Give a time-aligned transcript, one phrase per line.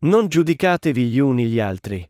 [0.00, 2.08] Non giudicatevi gli uni gli altri.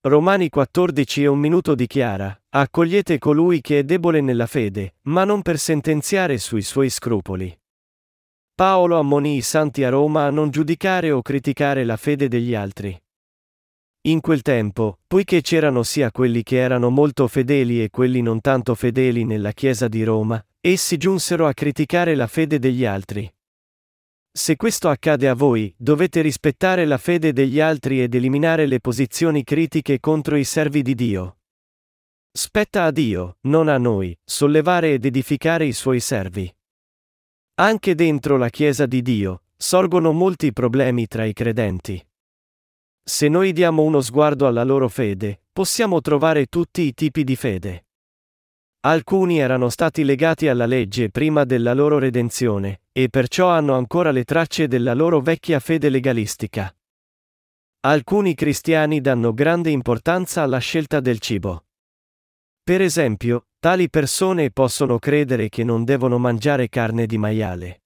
[0.00, 5.42] Romani 14 e un minuto dichiara, accogliete colui che è debole nella fede, ma non
[5.42, 7.54] per sentenziare sui suoi scrupoli.
[8.54, 12.98] Paolo ammonì i santi a Roma a non giudicare o criticare la fede degli altri.
[14.06, 18.74] In quel tempo, poiché c'erano sia quelli che erano molto fedeli e quelli non tanto
[18.74, 23.30] fedeli nella Chiesa di Roma, essi giunsero a criticare la fede degli altri.
[24.36, 29.44] Se questo accade a voi, dovete rispettare la fede degli altri ed eliminare le posizioni
[29.44, 31.36] critiche contro i servi di Dio.
[32.32, 36.52] Spetta a Dio, non a noi, sollevare ed edificare i suoi servi.
[37.60, 42.04] Anche dentro la Chiesa di Dio, sorgono molti problemi tra i credenti.
[43.04, 47.83] Se noi diamo uno sguardo alla loro fede, possiamo trovare tutti i tipi di fede.
[48.86, 54.24] Alcuni erano stati legati alla legge prima della loro redenzione, e perciò hanno ancora le
[54.24, 56.74] tracce della loro vecchia fede legalistica.
[57.80, 61.64] Alcuni cristiani danno grande importanza alla scelta del cibo.
[62.62, 67.84] Per esempio, tali persone possono credere che non devono mangiare carne di maiale.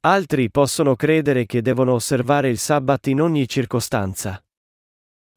[0.00, 4.42] Altri possono credere che devono osservare il sabbat in ogni circostanza.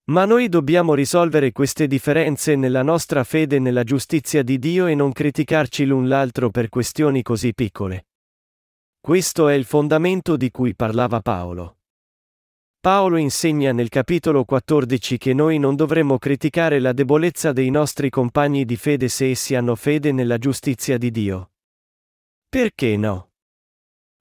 [0.05, 5.13] Ma noi dobbiamo risolvere queste differenze nella nostra fede nella giustizia di Dio e non
[5.13, 8.07] criticarci l'un l'altro per questioni così piccole.
[8.99, 11.77] Questo è il fondamento di cui parlava Paolo.
[12.81, 18.65] Paolo insegna nel capitolo 14 che noi non dovremmo criticare la debolezza dei nostri compagni
[18.65, 21.51] di fede se essi hanno fede nella giustizia di Dio.
[22.49, 23.31] Perché no?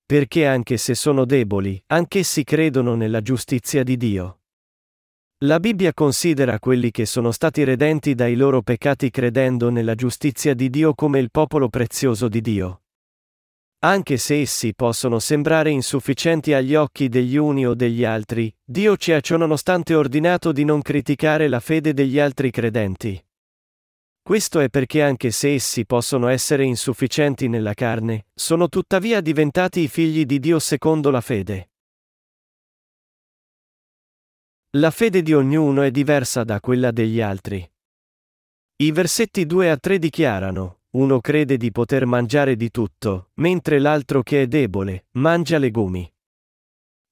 [0.06, 4.41] Perché anche se sono deboli, anch'essi credono nella giustizia di Dio.
[5.44, 10.70] La Bibbia considera quelli che sono stati redenti dai loro peccati credendo nella giustizia di
[10.70, 12.82] Dio come il popolo prezioso di Dio.
[13.80, 19.10] Anche se essi possono sembrare insufficienti agli occhi degli uni o degli altri, Dio ci
[19.10, 23.20] ha ciononostante ordinato di non criticare la fede degli altri credenti.
[24.22, 29.88] Questo è perché anche se essi possono essere insufficienti nella carne, sono tuttavia diventati i
[29.88, 31.71] figli di Dio secondo la fede.
[34.76, 37.70] La fede di ognuno è diversa da quella degli altri.
[38.76, 44.22] I versetti 2 a 3 dichiarano, uno crede di poter mangiare di tutto, mentre l'altro
[44.22, 46.10] che è debole, mangia legumi.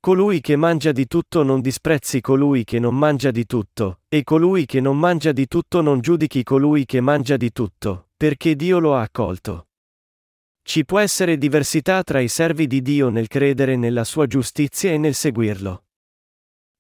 [0.01, 4.65] Colui che mangia di tutto non disprezzi colui che non mangia di tutto, e colui
[4.65, 8.97] che non mangia di tutto non giudichi colui che mangia di tutto, perché Dio lo
[8.97, 9.69] ha accolto.
[10.63, 14.97] Ci può essere diversità tra i servi di Dio nel credere nella sua giustizia e
[14.97, 15.85] nel seguirlo.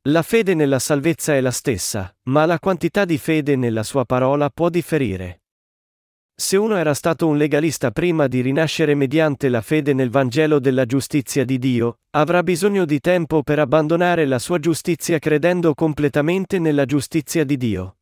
[0.05, 4.49] La fede nella salvezza è la stessa, ma la quantità di fede nella sua parola
[4.49, 5.43] può differire.
[6.35, 10.87] Se uno era stato un legalista prima di rinascere mediante la fede nel Vangelo della
[10.87, 16.87] giustizia di Dio, avrà bisogno di tempo per abbandonare la sua giustizia credendo completamente nella
[16.87, 17.99] giustizia di Dio.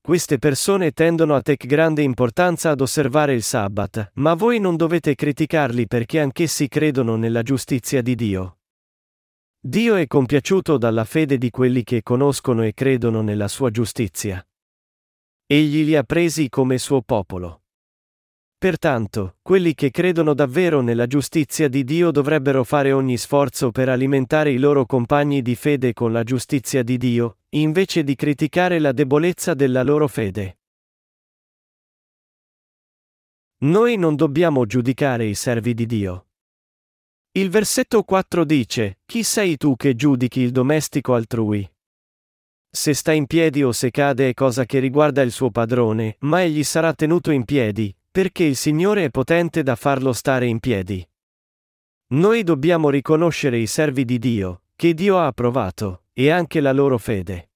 [0.00, 5.14] Queste persone tendono a tec grande importanza ad osservare il sabbat, ma voi non dovete
[5.14, 8.55] criticarli perché anch'essi credono nella giustizia di Dio.
[9.66, 14.40] Dio è compiaciuto dalla fede di quelli che conoscono e credono nella sua giustizia.
[15.44, 17.62] Egli li ha presi come suo popolo.
[18.56, 24.52] Pertanto, quelli che credono davvero nella giustizia di Dio dovrebbero fare ogni sforzo per alimentare
[24.52, 29.52] i loro compagni di fede con la giustizia di Dio, invece di criticare la debolezza
[29.54, 30.58] della loro fede.
[33.62, 36.26] Noi non dobbiamo giudicare i servi di Dio.
[37.36, 41.70] Il versetto 4 dice, Chi sei tu che giudichi il domestico altrui?
[42.70, 46.42] Se sta in piedi o se cade è cosa che riguarda il suo padrone, ma
[46.42, 51.06] egli sarà tenuto in piedi, perché il Signore è potente da farlo stare in piedi.
[52.14, 56.96] Noi dobbiamo riconoscere i servi di Dio, che Dio ha approvato, e anche la loro
[56.96, 57.50] fede.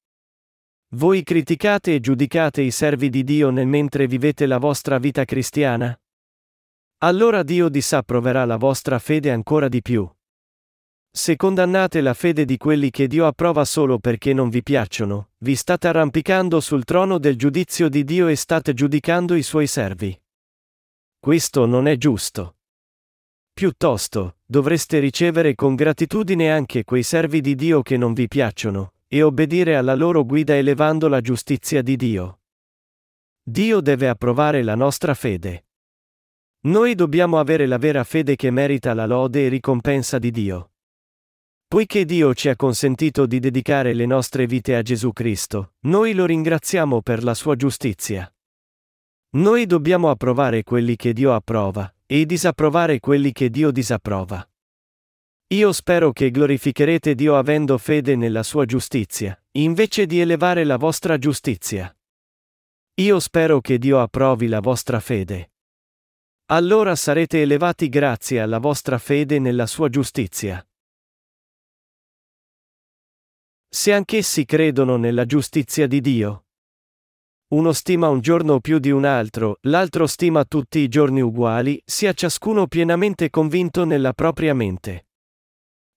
[0.88, 5.98] Voi criticate e giudicate i servi di Dio nel mentre vivete la vostra vita cristiana?
[7.02, 10.06] Allora Dio disapproverà la vostra fede ancora di più.
[11.10, 15.54] Se condannate la fede di quelli che Dio approva solo perché non vi piacciono, vi
[15.54, 20.14] state arrampicando sul trono del giudizio di Dio e state giudicando i suoi servi.
[21.18, 22.56] Questo non è giusto.
[23.50, 29.22] Piuttosto, dovreste ricevere con gratitudine anche quei servi di Dio che non vi piacciono, e
[29.22, 32.40] obbedire alla loro guida elevando la giustizia di Dio.
[33.42, 35.64] Dio deve approvare la nostra fede.
[36.62, 40.72] Noi dobbiamo avere la vera fede che merita la lode e ricompensa di Dio.
[41.66, 46.26] Poiché Dio ci ha consentito di dedicare le nostre vite a Gesù Cristo, noi lo
[46.26, 48.30] ringraziamo per la sua giustizia.
[49.36, 54.46] Noi dobbiamo approvare quelli che Dio approva, e disapprovare quelli che Dio disapprova.
[55.54, 61.16] Io spero che glorificherete Dio avendo fede nella sua giustizia, invece di elevare la vostra
[61.16, 61.96] giustizia.
[62.96, 65.52] Io spero che Dio approvi la vostra fede.
[66.52, 70.60] Allora sarete elevati grazie alla vostra fede nella sua giustizia.
[73.68, 76.46] Se anch'essi credono nella giustizia di Dio.
[77.52, 82.12] Uno stima un giorno più di un altro, l'altro stima tutti i giorni uguali, sia
[82.12, 85.06] ciascuno pienamente convinto nella propria mente.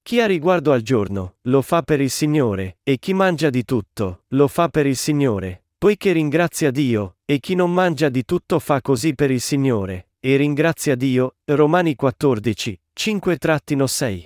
[0.04, 4.26] Chi ha riguardo al giorno, lo fa per il Signore, e chi mangia di tutto,
[4.28, 8.82] lo fa per il Signore, poiché ringrazia Dio, e chi non mangia di tutto fa
[8.82, 11.36] così per il Signore, e ringrazia Dio.
[11.44, 14.24] Romani 14, 5-6.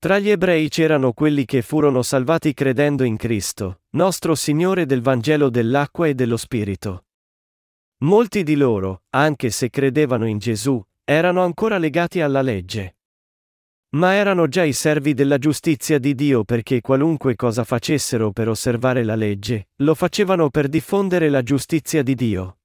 [0.00, 5.50] Tra gli ebrei c'erano quelli che furono salvati credendo in Cristo, nostro Signore del Vangelo
[5.50, 7.04] dell'acqua e dello Spirito.
[7.98, 12.96] Molti di loro, anche se credevano in Gesù, erano ancora legati alla legge.
[13.90, 19.04] Ma erano già i servi della giustizia di Dio perché qualunque cosa facessero per osservare
[19.04, 22.57] la legge, lo facevano per diffondere la giustizia di Dio.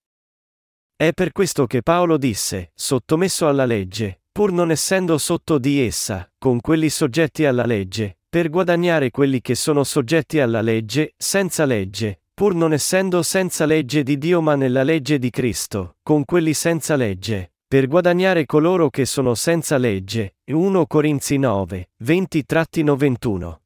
[0.95, 6.31] È per questo che Paolo disse, sottomesso alla legge, pur non essendo sotto di essa,
[6.37, 12.21] con quelli soggetti alla legge, per guadagnare quelli che sono soggetti alla legge, senza legge,
[12.33, 16.95] pur non essendo senza legge di Dio ma nella legge di Cristo, con quelli senza
[16.95, 20.35] legge, per guadagnare coloro che sono senza legge.
[20.45, 23.57] 1 Corinzi 9, 20-21.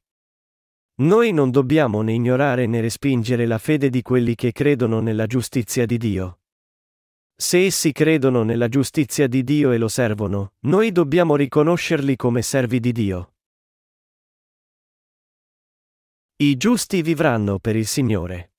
[1.00, 5.86] Noi non dobbiamo né ignorare né respingere la fede di quelli che credono nella giustizia
[5.86, 6.37] di Dio.
[7.40, 12.80] Se essi credono nella giustizia di Dio e lo servono, noi dobbiamo riconoscerli come servi
[12.80, 13.34] di Dio.
[16.38, 18.54] I giusti vivranno per il Signore.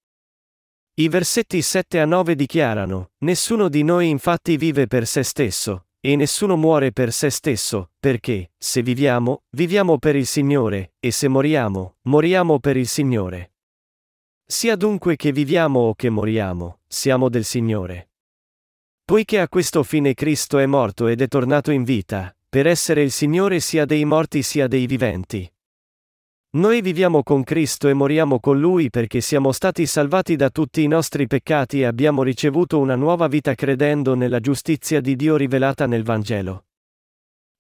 [0.94, 6.16] I versetti 7 a 9 dichiarano, Nessuno di noi infatti vive per se stesso, e
[6.16, 11.98] nessuno muore per se stesso, perché, se viviamo, viviamo per il Signore, e se moriamo,
[12.04, 13.56] moriamo per il Signore.
[14.46, 18.09] Sia dunque che viviamo o che moriamo, siamo del Signore.
[19.10, 23.10] Poiché a questo fine Cristo è morto ed è tornato in vita, per essere il
[23.10, 25.52] Signore sia dei morti sia dei viventi.
[26.58, 30.88] Noi viviamo con Cristo e moriamo con Lui perché siamo stati salvati da tutti i
[30.88, 36.04] nostri peccati e abbiamo ricevuto una nuova vita credendo nella giustizia di Dio rivelata nel
[36.04, 36.66] Vangelo.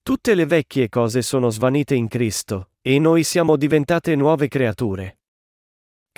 [0.03, 5.18] Tutte le vecchie cose sono svanite in Cristo, e noi siamo diventate nuove creature.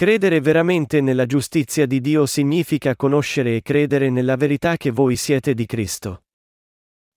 [0.02, 5.54] Credere veramente nella giustizia di Dio significa conoscere e credere nella verità che voi siete
[5.54, 6.24] di Cristo.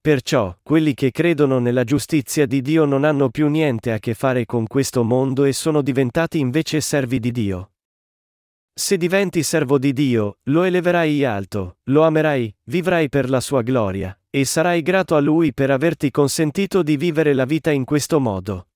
[0.03, 4.45] Perciò, quelli che credono nella giustizia di Dio non hanno più niente a che fare
[4.45, 7.73] con questo mondo e sono diventati invece servi di Dio.
[8.75, 14.15] Se diventi servo di Dio, lo eleverai alto, lo amerai, vivrai per la sua gloria,
[14.29, 18.69] e sarai grato a Lui per averti consentito di vivere la vita in questo modo.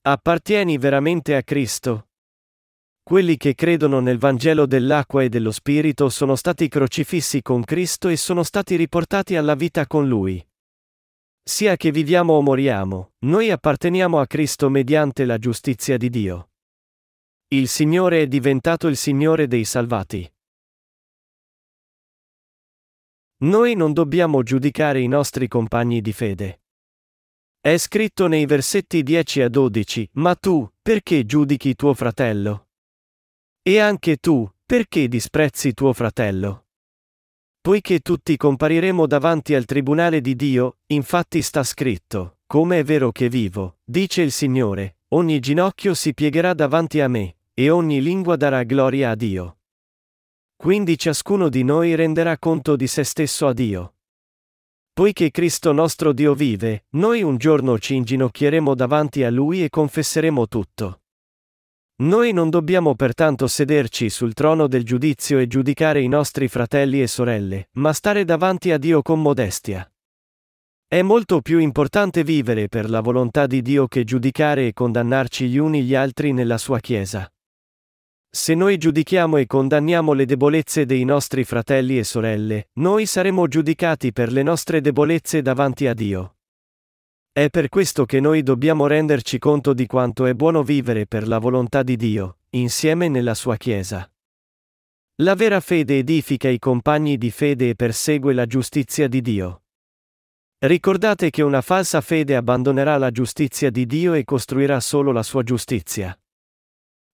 [0.00, 2.06] Appartieni veramente a Cristo?
[3.02, 8.16] Quelli che credono nel Vangelo dell'acqua e dello Spirito sono stati crocifissi con Cristo e
[8.16, 10.44] sono stati riportati alla vita con Lui.
[11.42, 16.50] Sia che viviamo o moriamo, noi apparteniamo a Cristo mediante la giustizia di Dio.
[17.48, 20.32] Il Signore è diventato il Signore dei salvati.
[23.38, 26.60] Noi non dobbiamo giudicare i nostri compagni di fede.
[27.58, 32.69] È scritto nei versetti 10 a 12, ma tu, perché giudichi tuo fratello?
[33.62, 36.64] E anche tu, perché disprezzi tuo fratello?
[37.60, 43.28] Poiché tutti compariremo davanti al tribunale di Dio, infatti sta scritto, come è vero che
[43.28, 48.62] vivo, dice il Signore, ogni ginocchio si piegherà davanti a me, e ogni lingua darà
[48.62, 49.58] gloria a Dio.
[50.56, 53.96] Quindi ciascuno di noi renderà conto di se stesso a Dio.
[54.94, 60.48] Poiché Cristo nostro Dio vive, noi un giorno ci inginocchieremo davanti a Lui e confesseremo
[60.48, 61.02] tutto.
[62.00, 67.06] Noi non dobbiamo pertanto sederci sul trono del giudizio e giudicare i nostri fratelli e
[67.06, 69.86] sorelle, ma stare davanti a Dio con modestia.
[70.88, 75.58] È molto più importante vivere per la volontà di Dio che giudicare e condannarci gli
[75.58, 77.30] uni gli altri nella sua Chiesa.
[78.30, 84.10] Se noi giudichiamo e condanniamo le debolezze dei nostri fratelli e sorelle, noi saremo giudicati
[84.10, 86.36] per le nostre debolezze davanti a Dio.
[87.32, 91.38] È per questo che noi dobbiamo renderci conto di quanto è buono vivere per la
[91.38, 94.10] volontà di Dio, insieme nella sua Chiesa.
[95.22, 99.62] La vera fede edifica i compagni di fede e persegue la giustizia di Dio.
[100.58, 105.44] Ricordate che una falsa fede abbandonerà la giustizia di Dio e costruirà solo la sua
[105.44, 106.18] giustizia.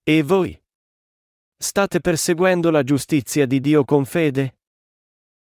[0.02, 0.58] E voi?
[1.58, 4.60] State perseguendo la giustizia di Dio con fede?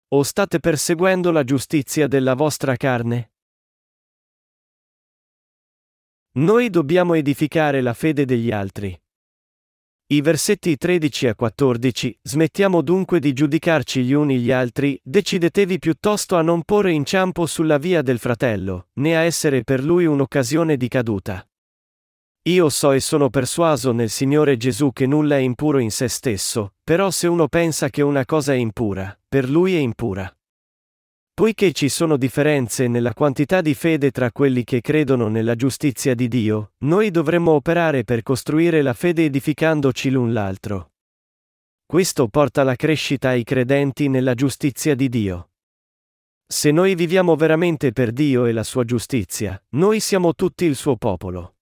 [0.08, 3.33] O state perseguendo la giustizia della vostra carne?
[6.36, 9.00] Noi dobbiamo edificare la fede degli altri.
[10.06, 16.34] I versetti 13 a 14 Smettiamo dunque di giudicarci gli uni gli altri, decidetevi piuttosto
[16.34, 20.88] a non porre inciampo sulla via del fratello, né a essere per lui un'occasione di
[20.88, 21.48] caduta.
[22.48, 26.74] Io so e sono persuaso nel Signore Gesù che nulla è impuro in se stesso,
[26.82, 30.36] però se uno pensa che una cosa è impura, per lui è impura.
[31.34, 36.28] Poiché ci sono differenze nella quantità di fede tra quelli che credono nella giustizia di
[36.28, 40.92] Dio, noi dovremmo operare per costruire la fede edificandoci l'un l'altro.
[41.84, 45.50] Questo porta alla crescita ai credenti nella giustizia di Dio.
[46.46, 50.94] Se noi viviamo veramente per Dio e la sua giustizia, noi siamo tutti il suo
[50.94, 51.56] popolo.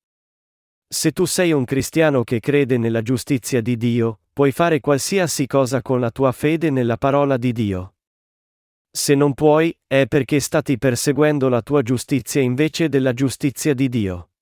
[0.87, 5.81] Se tu sei un cristiano che crede nella giustizia di Dio, puoi fare qualsiasi cosa
[5.81, 7.95] con la tua fede nella parola di Dio.
[8.95, 14.33] Se non puoi, è perché stati perseguendo la tua giustizia invece della giustizia di Dio.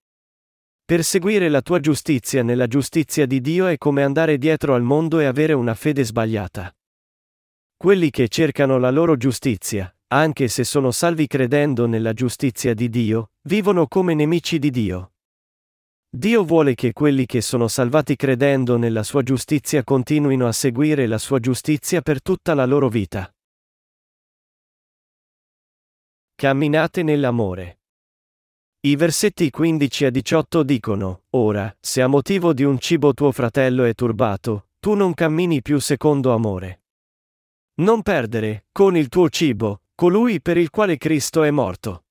[0.85, 5.26] Perseguire la tua giustizia nella giustizia di Dio è come andare dietro al mondo e
[5.26, 6.75] avere una fede sbagliata.
[7.76, 13.30] Quelli che cercano la loro giustizia, anche se sono salvi credendo nella giustizia di Dio,
[13.42, 15.12] vivono come nemici di Dio.
[16.11, 21.19] Dio vuole che quelli che sono salvati credendo nella sua giustizia continuino a seguire la
[21.19, 23.33] sua giustizia per tutta la loro vita.
[26.41, 27.81] Camminate nell'amore.
[28.87, 33.85] I versetti 15 a 18 dicono, Ora, se a motivo di un cibo tuo fratello
[33.85, 36.85] è turbato, tu non cammini più secondo amore.
[37.83, 42.05] Non perdere, con il tuo cibo, colui per il quale Cristo è morto.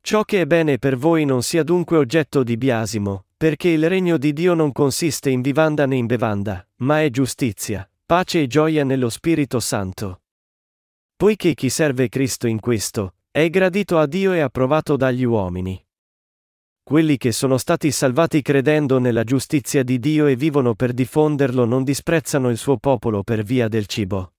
[0.00, 4.18] Ciò che è bene per voi non sia dunque oggetto di biasimo, perché il regno
[4.18, 8.84] di Dio non consiste in vivanda né in bevanda, ma è giustizia, pace e gioia
[8.84, 10.20] nello Spirito Santo.
[11.16, 15.82] Poiché chi serve Cristo in questo, è gradito a Dio e approvato dagli uomini.
[16.82, 21.82] Quelli che sono stati salvati credendo nella giustizia di Dio e vivono per diffonderlo non
[21.82, 24.34] disprezzano il suo popolo per via del cibo.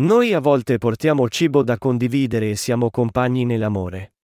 [0.00, 4.16] Noi a volte portiamo cibo da condividere e siamo compagni nell'amore.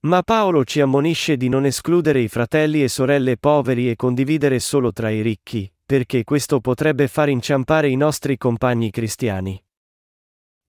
[0.00, 4.92] Ma Paolo ci ammonisce di non escludere i fratelli e sorelle poveri e condividere solo
[4.92, 9.62] tra i ricchi, perché questo potrebbe far inciampare i nostri compagni cristiani.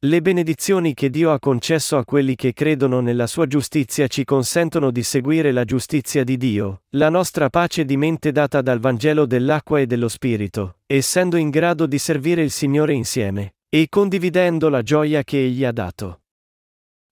[0.03, 4.89] Le benedizioni che Dio ha concesso a quelli che credono nella sua giustizia ci consentono
[4.89, 9.79] di seguire la giustizia di Dio, la nostra pace di mente data dal Vangelo dell'acqua
[9.79, 15.23] e dello Spirito, essendo in grado di servire il Signore insieme, e condividendo la gioia
[15.23, 16.21] che Egli ha dato.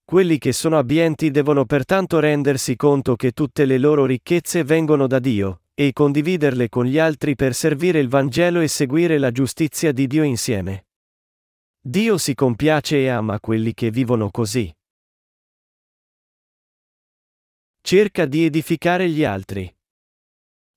[0.03, 5.19] Quelli che sono abbienti devono pertanto rendersi conto che tutte le loro ricchezze vengono da
[5.19, 10.08] Dio, e condividerle con gli altri per servire il Vangelo e seguire la giustizia di
[10.08, 10.86] Dio insieme.
[11.89, 14.72] Dio si compiace e ama quelli che vivono così.
[17.81, 19.75] Cerca di edificare gli altri.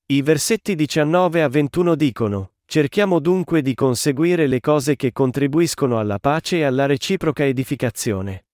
[0.07, 6.17] I versetti 19 a 21 dicono, Cerchiamo dunque di conseguire le cose che contribuiscono alla
[6.17, 8.47] pace e alla reciproca edificazione.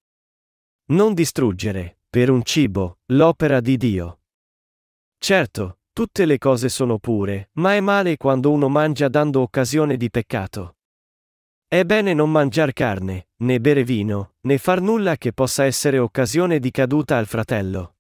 [0.88, 4.20] Non distruggere, per un cibo, l'opera di Dio.
[5.18, 10.10] Certo, tutte le cose sono pure, ma è male quando uno mangia dando occasione di
[10.10, 10.74] peccato.
[11.72, 16.58] È bene non mangiar carne, né bere vino, né far nulla che possa essere occasione
[16.58, 17.98] di caduta al fratello.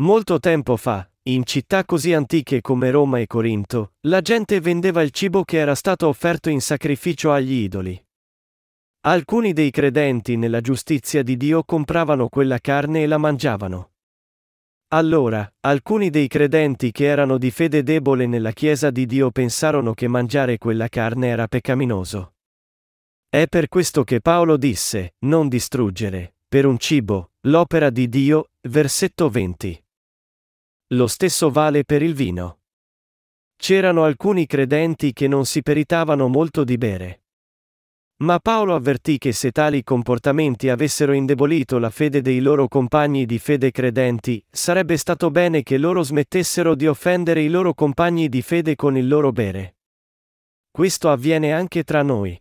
[0.00, 5.12] Molto tempo fa, in città così antiche come Roma e Corinto, la gente vendeva il
[5.12, 8.04] cibo che era stato offerto in sacrificio agli idoli.
[9.02, 13.92] Alcuni dei credenti nella giustizia di Dio compravano quella carne e la mangiavano.
[14.88, 20.08] Allora, alcuni dei credenti che erano di fede debole nella Chiesa di Dio pensarono che
[20.08, 22.33] mangiare quella carne era peccaminoso.
[23.34, 29.28] È per questo che Paolo disse, non distruggere, per un cibo, l'opera di Dio, versetto
[29.28, 29.84] 20.
[30.90, 32.60] Lo stesso vale per il vino.
[33.56, 37.22] C'erano alcuni credenti che non si peritavano molto di bere.
[38.18, 43.40] Ma Paolo avvertì che se tali comportamenti avessero indebolito la fede dei loro compagni di
[43.40, 48.76] fede credenti, sarebbe stato bene che loro smettessero di offendere i loro compagni di fede
[48.76, 49.78] con il loro bere.
[50.70, 52.40] Questo avviene anche tra noi.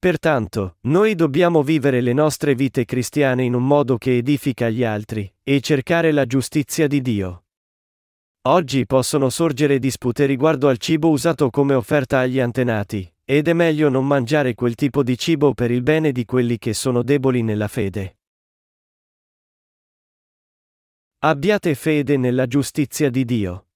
[0.00, 5.32] Pertanto, noi dobbiamo vivere le nostre vite cristiane in un modo che edifica gli altri,
[5.42, 7.46] e cercare la giustizia di Dio.
[8.42, 13.88] Oggi possono sorgere dispute riguardo al cibo usato come offerta agli antenati, ed è meglio
[13.88, 17.66] non mangiare quel tipo di cibo per il bene di quelli che sono deboli nella
[17.66, 18.18] fede.
[21.18, 23.66] Abbiate fede nella giustizia di Dio.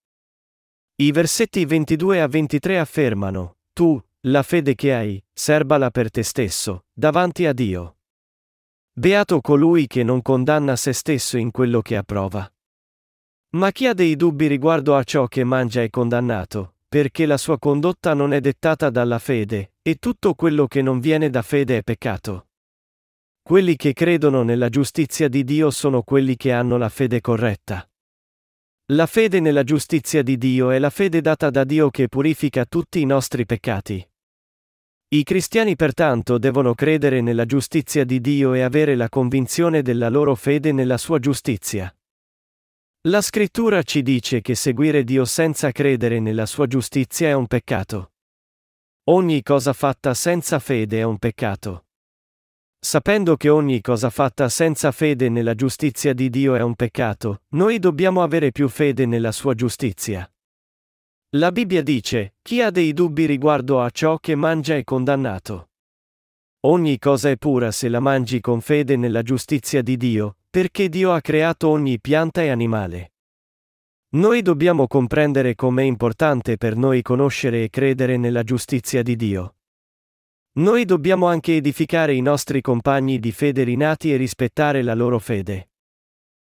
[0.94, 6.84] I versetti 22 a 23 affermano, Tu, la fede che hai, serbala per te stesso,
[6.92, 7.96] davanti a Dio.
[8.92, 12.48] Beato colui che non condanna se stesso in quello che approva.
[13.54, 17.58] Ma chi ha dei dubbi riguardo a ciò che mangia è condannato, perché la sua
[17.58, 21.82] condotta non è dettata dalla fede, e tutto quello che non viene da fede è
[21.82, 22.46] peccato.
[23.42, 27.90] Quelli che credono nella giustizia di Dio sono quelli che hanno la fede corretta.
[28.92, 33.00] La fede nella giustizia di Dio è la fede data da Dio che purifica tutti
[33.00, 34.06] i nostri peccati.
[35.12, 40.34] I cristiani pertanto devono credere nella giustizia di Dio e avere la convinzione della loro
[40.34, 41.94] fede nella sua giustizia.
[43.08, 48.12] La scrittura ci dice che seguire Dio senza credere nella sua giustizia è un peccato.
[49.10, 51.84] Ogni cosa fatta senza fede è un peccato.
[52.78, 57.78] Sapendo che ogni cosa fatta senza fede nella giustizia di Dio è un peccato, noi
[57.78, 60.31] dobbiamo avere più fede nella sua giustizia.
[61.36, 65.70] La Bibbia dice, chi ha dei dubbi riguardo a ciò che mangia è condannato.
[66.66, 71.10] Ogni cosa è pura se la mangi con fede nella giustizia di Dio, perché Dio
[71.14, 73.14] ha creato ogni pianta e animale.
[74.10, 79.56] Noi dobbiamo comprendere com'è importante per noi conoscere e credere nella giustizia di Dio.
[80.56, 85.71] Noi dobbiamo anche edificare i nostri compagni di fede rinati e rispettare la loro fede.